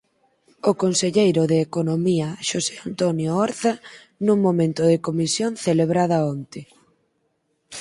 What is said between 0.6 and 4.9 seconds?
O conselleiro de Economía, Xosé Antonio Orza, nun momento